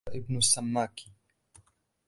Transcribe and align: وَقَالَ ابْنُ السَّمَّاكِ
وَقَالَ 0.07 0.19
ابْنُ 0.23 0.37
السَّمَّاكِ 0.37 0.99